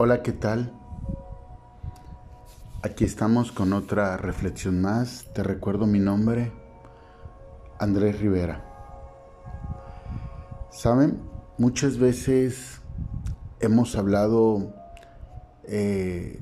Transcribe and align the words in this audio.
Hola, 0.00 0.22
¿qué 0.22 0.30
tal? 0.30 0.72
Aquí 2.84 3.04
estamos 3.04 3.50
con 3.50 3.72
otra 3.72 4.16
reflexión 4.16 4.80
más. 4.80 5.26
Te 5.34 5.42
recuerdo 5.42 5.88
mi 5.88 5.98
nombre, 5.98 6.52
Andrés 7.80 8.20
Rivera. 8.20 8.64
Saben, 10.70 11.18
muchas 11.58 11.98
veces 11.98 12.80
hemos 13.58 13.96
hablado 13.96 14.72
eh, 15.64 16.40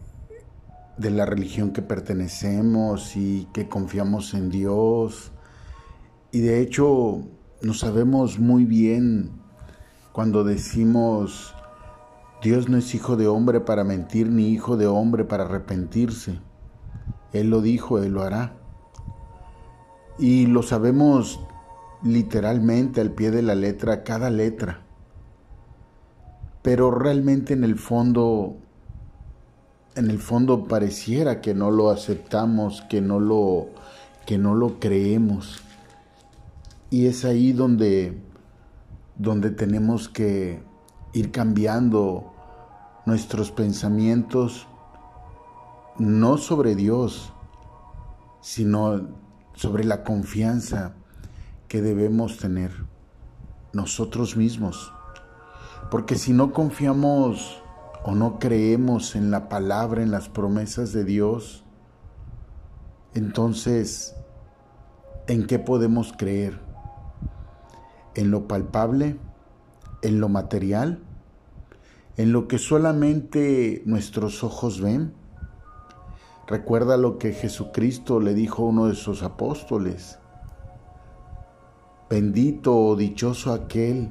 de 0.98 1.10
la 1.10 1.24
religión 1.24 1.72
que 1.72 1.80
pertenecemos 1.80 3.16
y 3.16 3.48
que 3.54 3.70
confiamos 3.70 4.34
en 4.34 4.50
Dios. 4.50 5.32
Y 6.30 6.40
de 6.40 6.60
hecho, 6.60 7.22
no 7.62 7.72
sabemos 7.72 8.38
muy 8.38 8.66
bien 8.66 9.30
cuando 10.12 10.44
decimos 10.44 11.55
Dios 12.42 12.68
no 12.68 12.76
es 12.76 12.94
hijo 12.94 13.16
de 13.16 13.26
hombre 13.26 13.60
para 13.60 13.82
mentir, 13.82 14.28
ni 14.28 14.48
hijo 14.48 14.76
de 14.76 14.86
hombre 14.86 15.24
para 15.24 15.44
arrepentirse. 15.44 16.38
Él 17.32 17.50
lo 17.50 17.60
dijo, 17.60 17.98
Él 17.98 18.12
lo 18.12 18.22
hará. 18.22 18.54
Y 20.18 20.46
lo 20.46 20.62
sabemos 20.62 21.40
literalmente 22.02 23.00
al 23.00 23.10
pie 23.10 23.30
de 23.30 23.42
la 23.42 23.54
letra, 23.54 24.04
cada 24.04 24.30
letra. 24.30 24.82
Pero 26.62 26.90
realmente 26.90 27.54
en 27.54 27.64
el 27.64 27.76
fondo, 27.76 28.56
en 29.94 30.10
el 30.10 30.18
fondo 30.18 30.64
pareciera 30.64 31.40
que 31.40 31.54
no 31.54 31.70
lo 31.70 31.90
aceptamos, 31.90 32.82
que 32.82 33.00
no 33.00 33.18
lo, 33.18 33.68
que 34.26 34.36
no 34.36 34.54
lo 34.54 34.78
creemos. 34.78 35.62
Y 36.90 37.06
es 37.06 37.24
ahí 37.24 37.52
donde, 37.52 38.20
donde 39.16 39.50
tenemos 39.50 40.08
que 40.08 40.60
ir 41.16 41.32
cambiando 41.32 42.34
nuestros 43.06 43.50
pensamientos 43.50 44.68
no 45.98 46.36
sobre 46.36 46.74
Dios, 46.74 47.32
sino 48.42 49.08
sobre 49.54 49.84
la 49.84 50.04
confianza 50.04 50.92
que 51.68 51.80
debemos 51.80 52.36
tener 52.36 52.70
nosotros 53.72 54.36
mismos. 54.36 54.92
Porque 55.90 56.16
si 56.16 56.34
no 56.34 56.52
confiamos 56.52 57.62
o 58.04 58.14
no 58.14 58.38
creemos 58.38 59.16
en 59.16 59.30
la 59.30 59.48
palabra, 59.48 60.02
en 60.02 60.10
las 60.10 60.28
promesas 60.28 60.92
de 60.92 61.04
Dios, 61.04 61.64
entonces, 63.14 64.14
¿en 65.28 65.46
qué 65.46 65.58
podemos 65.58 66.12
creer? 66.14 66.60
¿En 68.14 68.30
lo 68.30 68.46
palpable? 68.46 69.18
¿En 70.02 70.20
lo 70.20 70.28
material? 70.28 71.02
en 72.16 72.32
lo 72.32 72.48
que 72.48 72.58
solamente 72.58 73.82
nuestros 73.84 74.42
ojos 74.42 74.80
ven. 74.80 75.12
Recuerda 76.46 76.96
lo 76.96 77.18
que 77.18 77.32
Jesucristo 77.32 78.20
le 78.20 78.34
dijo 78.34 78.62
a 78.62 78.66
uno 78.66 78.86
de 78.86 78.94
sus 78.94 79.22
apóstoles. 79.22 80.18
Bendito 82.08 82.76
o 82.76 82.96
dichoso 82.96 83.52
aquel 83.52 84.10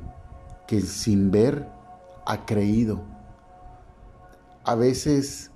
que 0.67 0.81
sin 0.81 1.31
ver 1.31 1.67
ha 2.25 2.45
creído. 2.45 3.01
A 4.63 4.75
veces 4.75 5.51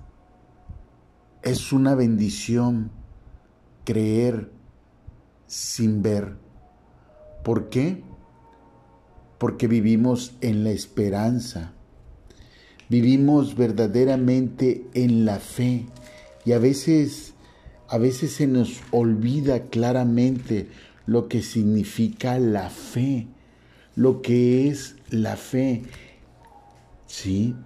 es 1.42 1.72
una 1.72 1.94
bendición 1.94 2.90
creer 3.84 4.50
sin 5.46 6.02
ver. 6.02 6.38
¿Por 7.44 7.68
qué? 7.68 8.04
Porque 9.40 9.66
vivimos 9.66 10.34
en 10.40 10.62
la 10.62 10.70
esperanza 10.70 11.72
vivimos 12.90 13.56
verdaderamente 13.56 14.84
en 14.94 15.24
la 15.24 15.38
fe 15.38 15.86
y 16.44 16.52
a 16.52 16.58
veces 16.58 17.34
a 17.88 17.98
veces 17.98 18.32
se 18.32 18.46
nos 18.46 18.80
olvida 18.90 19.62
claramente 19.62 20.68
lo 21.06 21.28
que 21.28 21.42
significa 21.42 22.38
la 22.38 22.70
fe, 22.70 23.26
lo 23.96 24.22
que 24.22 24.68
es 24.68 24.96
la 25.08 25.36
fe. 25.36 25.82
Sí, 27.06 27.56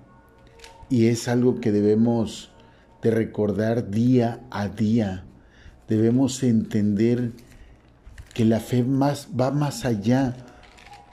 y 0.88 1.08
es 1.08 1.28
algo 1.28 1.60
que 1.60 1.72
debemos 1.72 2.50
de 3.02 3.10
recordar 3.10 3.90
día 3.90 4.40
a 4.50 4.68
día. 4.68 5.24
Debemos 5.88 6.42
entender 6.42 7.32
que 8.32 8.46
la 8.46 8.60
fe 8.60 8.82
más, 8.82 9.28
va 9.38 9.50
más 9.50 9.84
allá 9.84 10.36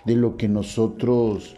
de 0.06 0.16
lo 0.16 0.38
que 0.38 0.47
nosotros 0.47 1.56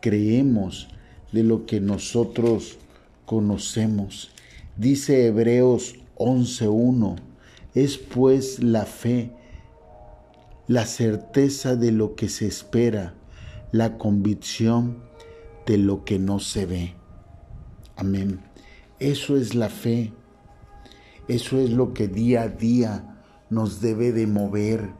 creemos, 0.00 0.88
de 1.32 1.42
lo 1.42 1.66
que 1.66 1.80
nosotros 1.80 2.78
conocemos. 3.26 4.30
Dice 4.76 5.26
Hebreos 5.26 5.96
11.1, 6.16 7.16
es 7.74 7.98
pues 7.98 8.62
la 8.62 8.84
fe, 8.84 9.32
la 10.66 10.86
certeza 10.86 11.76
de 11.76 11.92
lo 11.92 12.14
que 12.14 12.28
se 12.28 12.46
espera, 12.46 13.14
la 13.72 13.98
convicción 13.98 14.98
de 15.66 15.78
lo 15.78 16.04
que 16.04 16.18
no 16.18 16.40
se 16.40 16.66
ve. 16.66 16.94
Amén. 17.96 18.40
Eso 18.98 19.36
es 19.36 19.54
la 19.54 19.68
fe. 19.68 20.12
Eso 21.28 21.58
es 21.58 21.70
lo 21.70 21.92
que 21.92 22.08
día 22.08 22.42
a 22.42 22.48
día 22.48 23.22
nos 23.50 23.80
debe 23.80 24.12
de 24.12 24.26
mover 24.26 24.90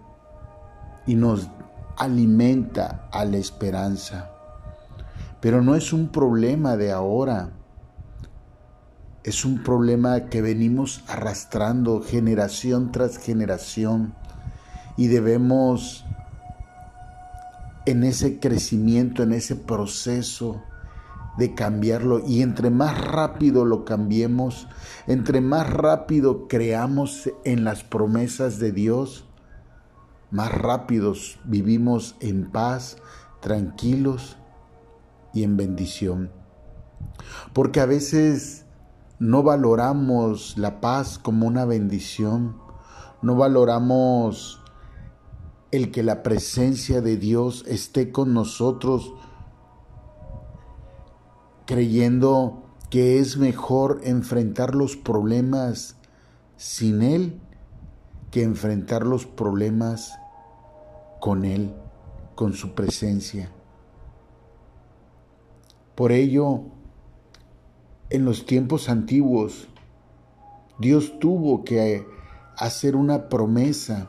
y 1.06 1.14
nos 1.14 1.48
alimenta 1.98 3.08
a 3.12 3.24
la 3.24 3.36
esperanza. 3.36 4.30
Pero 5.40 5.62
no 5.62 5.74
es 5.74 5.92
un 5.92 6.08
problema 6.08 6.76
de 6.76 6.92
ahora. 6.92 7.50
Es 9.24 9.44
un 9.44 9.62
problema 9.62 10.26
que 10.26 10.40
venimos 10.40 11.02
arrastrando 11.08 12.00
generación 12.00 12.92
tras 12.92 13.18
generación 13.18 14.14
y 14.96 15.08
debemos 15.08 16.04
en 17.84 18.04
ese 18.04 18.38
crecimiento, 18.38 19.22
en 19.22 19.32
ese 19.32 19.56
proceso 19.56 20.62
de 21.38 21.54
cambiarlo 21.54 22.20
y 22.26 22.42
entre 22.42 22.68
más 22.68 23.00
rápido 23.00 23.64
lo 23.64 23.84
cambiemos, 23.84 24.66
entre 25.06 25.40
más 25.40 25.70
rápido 25.70 26.48
creamos 26.48 27.30
en 27.44 27.64
las 27.64 27.84
promesas 27.84 28.58
de 28.58 28.72
Dios, 28.72 29.27
más 30.30 30.52
rápidos 30.52 31.38
vivimos 31.44 32.16
en 32.20 32.50
paz, 32.50 32.98
tranquilos 33.40 34.36
y 35.32 35.42
en 35.42 35.56
bendición. 35.56 36.30
Porque 37.52 37.80
a 37.80 37.86
veces 37.86 38.66
no 39.18 39.42
valoramos 39.42 40.56
la 40.58 40.80
paz 40.80 41.18
como 41.18 41.46
una 41.46 41.64
bendición, 41.64 42.56
no 43.22 43.36
valoramos 43.36 44.62
el 45.70 45.90
que 45.90 46.02
la 46.02 46.22
presencia 46.22 47.00
de 47.00 47.16
Dios 47.16 47.64
esté 47.66 48.10
con 48.10 48.32
nosotros, 48.32 49.12
creyendo 51.66 52.62
que 52.90 53.18
es 53.18 53.36
mejor 53.36 54.00
enfrentar 54.04 54.74
los 54.74 54.96
problemas 54.96 55.96
sin 56.56 57.02
Él 57.02 57.40
que 58.30 58.42
enfrentar 58.42 59.06
los 59.06 59.26
problemas 59.26 60.18
con 61.20 61.44
Él, 61.44 61.74
con 62.34 62.52
su 62.52 62.74
presencia. 62.74 63.50
Por 65.94 66.12
ello, 66.12 66.62
en 68.10 68.24
los 68.24 68.46
tiempos 68.46 68.88
antiguos, 68.88 69.68
Dios 70.78 71.18
tuvo 71.18 71.64
que 71.64 72.06
hacer 72.56 72.94
una 72.94 73.28
promesa 73.28 74.08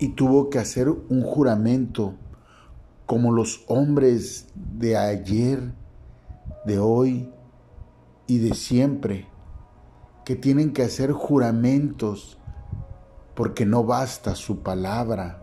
y 0.00 0.08
tuvo 0.08 0.50
que 0.50 0.58
hacer 0.58 0.88
un 0.88 1.22
juramento 1.22 2.14
como 3.06 3.32
los 3.32 3.64
hombres 3.68 4.48
de 4.54 4.96
ayer, 4.96 5.72
de 6.64 6.78
hoy 6.78 7.30
y 8.26 8.38
de 8.38 8.54
siempre, 8.54 9.26
que 10.24 10.36
tienen 10.36 10.72
que 10.72 10.82
hacer 10.82 11.12
juramentos 11.12 12.39
porque 13.40 13.64
no 13.64 13.84
basta 13.84 14.34
su 14.34 14.58
palabra 14.58 15.42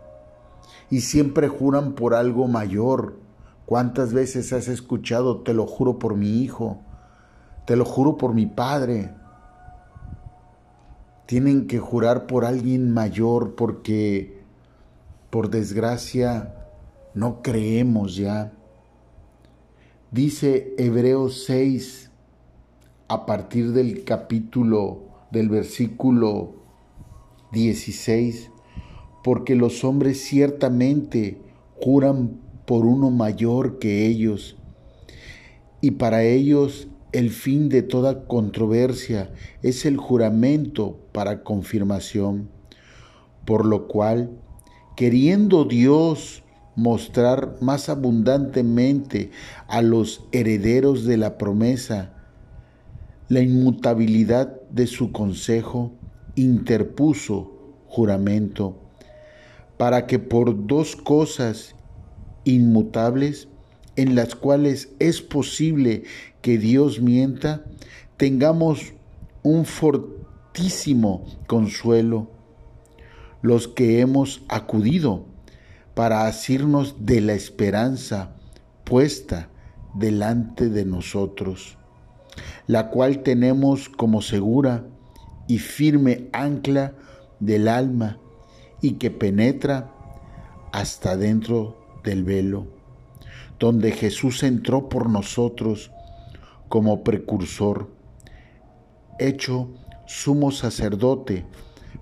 y 0.91 1.01
siempre 1.01 1.47
juran 1.47 1.93
por 1.93 2.13
algo 2.13 2.47
mayor 2.47 3.15
¿Cuántas 3.67 4.13
veces 4.13 4.53
has 4.53 4.69
escuchado, 4.69 5.41
te 5.41 5.53
lo 5.53 5.67
juro 5.67 5.99
por 5.99 6.15
mi 6.15 6.41
hijo, 6.41 6.79
te 7.65 7.75
lo 7.75 7.83
juro 7.83 8.15
por 8.15 8.33
mi 8.33 8.45
padre? 8.45 9.13
Tienen 11.25 11.67
que 11.67 11.77
jurar 11.77 12.27
por 12.27 12.45
alguien 12.45 12.93
mayor 12.93 13.55
porque, 13.55 14.41
por 15.29 15.49
desgracia, 15.49 16.55
no 17.13 17.41
creemos 17.41 18.15
ya. 18.15 18.53
Dice 20.11 20.73
Hebreos 20.77 21.43
6, 21.45 22.09
a 23.09 23.25
partir 23.25 23.73
del 23.73 24.05
capítulo, 24.05 25.09
del 25.29 25.49
versículo 25.49 26.53
16, 27.51 28.51
porque 29.23 29.55
los 29.55 29.83
hombres 29.83 30.21
ciertamente 30.21 31.37
juran 31.79 32.39
por 32.65 32.85
uno 32.85 33.09
mayor 33.09 33.79
que 33.79 34.05
ellos, 34.05 34.57
y 35.81 35.91
para 35.91 36.23
ellos 36.23 36.87
el 37.11 37.29
fin 37.29 37.69
de 37.69 37.83
toda 37.83 38.25
controversia 38.25 39.31
es 39.63 39.85
el 39.85 39.97
juramento 39.97 40.99
para 41.11 41.43
confirmación, 41.43 42.49
por 43.45 43.65
lo 43.65 43.87
cual, 43.87 44.31
queriendo 44.95 45.65
Dios 45.65 46.43
mostrar 46.75 47.55
más 47.61 47.89
abundantemente 47.89 49.31
a 49.67 49.81
los 49.81 50.25
herederos 50.31 51.05
de 51.05 51.17
la 51.17 51.37
promesa 51.37 52.13
la 53.29 53.41
inmutabilidad 53.41 54.61
de 54.69 54.87
su 54.87 55.11
consejo, 55.11 55.91
interpuso 56.37 57.51
juramento, 57.87 58.77
para 59.75 60.07
que 60.07 60.19
por 60.19 60.67
dos 60.67 60.95
cosas 60.95 61.75
inmutables, 62.45 63.49
en 63.97 64.15
las 64.15 64.35
cuales 64.35 64.89
es 64.99 65.21
posible 65.21 66.03
que 66.41 66.57
Dios 66.57 67.01
mienta, 67.01 67.65
tengamos 68.15 68.93
un 69.43 69.65
fortísimo 69.65 71.25
consuelo, 71.47 72.29
los 73.41 73.67
que 73.67 73.99
hemos 73.99 74.43
acudido 74.47 75.25
para 75.95 76.27
asirnos 76.27 77.05
de 77.05 77.21
la 77.21 77.33
esperanza 77.33 78.35
puesta 78.83 79.49
delante 79.95 80.69
de 80.69 80.85
nosotros, 80.85 81.77
la 82.67 82.89
cual 82.89 83.23
tenemos 83.23 83.89
como 83.89 84.21
segura 84.21 84.85
y 85.47 85.59
firme 85.59 86.29
ancla 86.33 86.93
del 87.39 87.67
alma 87.67 88.19
y 88.81 88.93
que 88.93 89.11
penetra 89.11 89.91
hasta 90.71 91.17
dentro 91.17 91.77
del 92.03 92.23
velo, 92.23 92.67
donde 93.59 93.91
Jesús 93.91 94.43
entró 94.43 94.89
por 94.89 95.09
nosotros 95.09 95.91
como 96.69 97.03
precursor, 97.03 97.89
hecho 99.19 99.69
sumo 100.05 100.51
sacerdote 100.51 101.45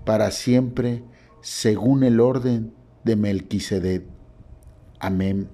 para 0.04 0.30
siempre 0.30 1.02
según 1.40 2.02
el 2.02 2.20
orden 2.20 2.74
de 3.04 3.16
Melquisedec. 3.16 4.04
Amén. 4.98 5.48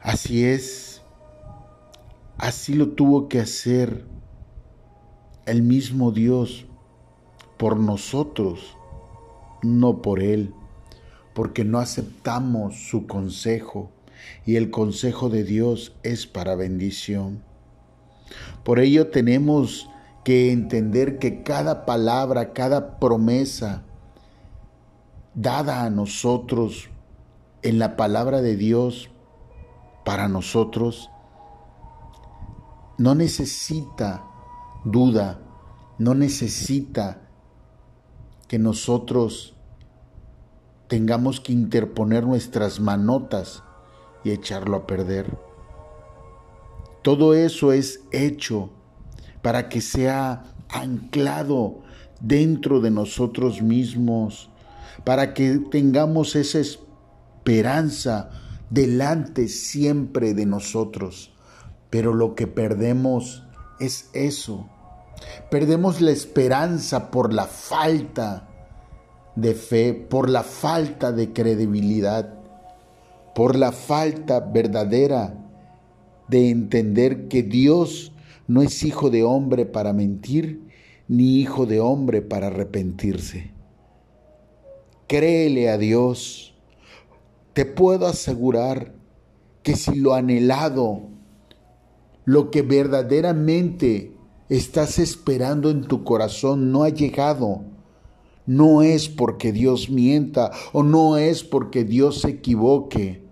Así 0.00 0.44
es, 0.44 1.02
así 2.38 2.74
lo 2.74 2.90
tuvo 2.90 3.28
que 3.28 3.40
hacer 3.40 4.11
el 5.46 5.62
mismo 5.62 6.12
Dios 6.12 6.66
por 7.56 7.76
nosotros, 7.78 8.76
no 9.62 10.02
por 10.02 10.20
Él, 10.20 10.54
porque 11.34 11.64
no 11.64 11.78
aceptamos 11.78 12.88
su 12.88 13.06
consejo 13.06 13.90
y 14.46 14.56
el 14.56 14.70
consejo 14.70 15.28
de 15.30 15.44
Dios 15.44 15.94
es 16.02 16.26
para 16.26 16.54
bendición. 16.54 17.42
Por 18.64 18.78
ello 18.78 19.08
tenemos 19.08 19.88
que 20.24 20.52
entender 20.52 21.18
que 21.18 21.42
cada 21.42 21.84
palabra, 21.84 22.52
cada 22.52 22.98
promesa 22.98 23.82
dada 25.34 25.84
a 25.84 25.90
nosotros 25.90 26.88
en 27.62 27.78
la 27.78 27.96
palabra 27.96 28.42
de 28.42 28.56
Dios 28.56 29.10
para 30.04 30.28
nosotros, 30.28 31.10
no 32.98 33.14
necesita 33.14 34.24
duda, 34.84 35.40
no 35.98 36.14
necesita 36.14 37.22
que 38.48 38.58
nosotros 38.58 39.54
tengamos 40.88 41.40
que 41.40 41.52
interponer 41.52 42.26
nuestras 42.26 42.80
manotas 42.80 43.62
y 44.24 44.30
echarlo 44.30 44.76
a 44.76 44.86
perder. 44.86 45.38
Todo 47.02 47.34
eso 47.34 47.72
es 47.72 48.00
hecho 48.12 48.70
para 49.42 49.68
que 49.68 49.80
sea 49.80 50.44
anclado 50.68 51.82
dentro 52.20 52.80
de 52.80 52.90
nosotros 52.90 53.62
mismos, 53.62 54.50
para 55.04 55.34
que 55.34 55.58
tengamos 55.70 56.36
esa 56.36 56.60
esperanza 56.60 58.30
delante 58.70 59.48
siempre 59.48 60.34
de 60.34 60.46
nosotros. 60.46 61.32
Pero 61.90 62.14
lo 62.14 62.34
que 62.34 62.46
perdemos 62.46 63.42
es 63.80 64.08
eso. 64.12 64.68
Perdemos 65.50 66.00
la 66.00 66.10
esperanza 66.10 67.10
por 67.10 67.32
la 67.32 67.46
falta 67.46 68.48
de 69.36 69.54
fe, 69.54 69.94
por 69.94 70.28
la 70.28 70.42
falta 70.42 71.12
de 71.12 71.32
credibilidad, 71.32 72.34
por 73.34 73.56
la 73.56 73.72
falta 73.72 74.40
verdadera 74.40 75.34
de 76.28 76.50
entender 76.50 77.28
que 77.28 77.42
Dios 77.42 78.12
no 78.46 78.62
es 78.62 78.82
hijo 78.82 79.10
de 79.10 79.22
hombre 79.22 79.66
para 79.66 79.92
mentir, 79.92 80.68
ni 81.08 81.40
hijo 81.40 81.66
de 81.66 81.80
hombre 81.80 82.22
para 82.22 82.48
arrepentirse. 82.48 83.52
Créele 85.06 85.68
a 85.68 85.78
Dios. 85.78 86.54
Te 87.52 87.66
puedo 87.66 88.06
asegurar 88.06 88.94
que 89.62 89.76
si 89.76 89.94
lo 89.96 90.14
anhelado, 90.14 91.02
lo 92.24 92.50
que 92.50 92.62
verdaderamente 92.62 94.12
estás 94.56 94.98
esperando 94.98 95.70
en 95.70 95.82
tu 95.82 96.04
corazón 96.04 96.72
no 96.72 96.84
ha 96.84 96.88
llegado, 96.88 97.62
no 98.46 98.82
es 98.82 99.08
porque 99.08 99.52
Dios 99.52 99.90
mienta 99.90 100.50
o 100.72 100.82
no 100.82 101.16
es 101.16 101.44
porque 101.44 101.84
Dios 101.84 102.22
se 102.22 102.30
equivoque 102.30 103.22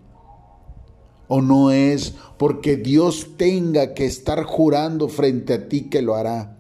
o 1.29 1.41
no 1.43 1.71
es 1.71 2.15
porque 2.39 2.77
Dios 2.77 3.37
tenga 3.37 3.95
que 3.95 4.05
estar 4.05 4.43
jurando 4.45 5.09
frente 5.09 5.55
a 5.55 5.69
ti 5.69 5.89
que 5.89 6.03
lo 6.03 6.17
hará. 6.17 6.59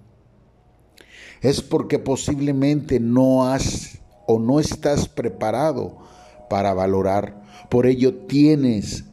Es 1.40 1.60
porque 1.60 1.98
posiblemente 1.98 3.00
no 3.00 3.46
has 3.46 3.98
o 4.26 4.38
no 4.38 4.60
estás 4.60 5.08
preparado 5.08 5.98
para 6.48 6.72
valorar. 6.74 7.42
Por 7.68 7.86
ello 7.86 8.14
tienes 8.26 9.04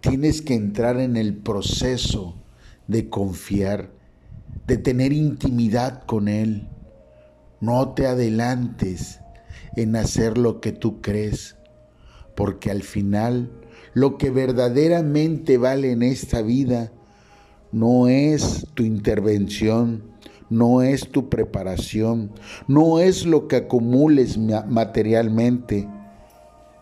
tienes 0.00 0.42
que 0.42 0.54
entrar 0.54 0.98
en 1.00 1.16
el 1.16 1.36
proceso 1.36 2.42
de 2.88 3.08
confiar, 3.08 3.92
de 4.66 4.76
tener 4.76 5.12
intimidad 5.12 6.04
con 6.04 6.28
él. 6.28 6.68
No 7.60 7.90
te 7.90 8.06
adelantes 8.06 9.20
en 9.76 9.96
hacer 9.96 10.38
lo 10.38 10.60
que 10.60 10.72
tú 10.72 11.00
crees, 11.00 11.56
porque 12.34 12.70
al 12.70 12.82
final 12.82 13.50
lo 13.94 14.18
que 14.18 14.30
verdaderamente 14.30 15.58
vale 15.58 15.92
en 15.92 16.02
esta 16.02 16.42
vida 16.42 16.92
no 17.70 18.08
es 18.08 18.66
tu 18.74 18.84
intervención, 18.84 20.04
no 20.50 20.82
es 20.82 21.10
tu 21.10 21.28
preparación, 21.28 22.32
no 22.68 23.00
es 23.00 23.24
lo 23.24 23.48
que 23.48 23.56
acumules 23.56 24.38
materialmente, 24.38 25.88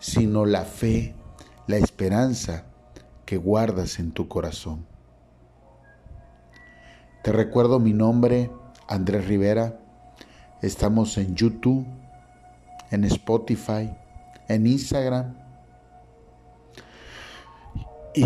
sino 0.00 0.44
la 0.44 0.64
fe, 0.64 1.14
la 1.66 1.76
esperanza 1.76 2.64
que 3.24 3.36
guardas 3.36 4.00
en 4.00 4.10
tu 4.10 4.26
corazón. 4.26 4.89
Te 7.22 7.32
recuerdo 7.32 7.78
mi 7.78 7.92
nombre, 7.92 8.50
Andrés 8.88 9.26
Rivera. 9.26 9.78
Estamos 10.62 11.18
en 11.18 11.34
YouTube, 11.34 11.86
en 12.90 13.04
Spotify, 13.04 13.90
en 14.48 14.66
Instagram 14.66 15.36
y 18.14 18.24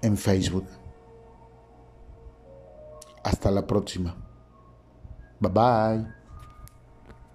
en 0.00 0.16
Facebook. 0.16 0.66
Hasta 3.22 3.50
la 3.50 3.66
próxima. 3.66 4.14
Bye 5.40 5.50
bye. 5.52 6.23